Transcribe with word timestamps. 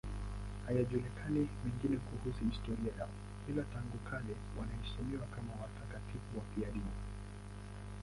Hayajulikani 0.67 1.47
mengine 1.63 1.97
kuhusu 1.97 2.45
historia 2.45 2.93
yao, 2.99 3.09
ila 3.49 3.63
tangu 3.63 3.97
kale 3.97 4.35
wanaheshimiwa 4.59 5.25
kama 5.27 5.51
watakatifu 5.51 6.31
wafiadini. 6.37 6.91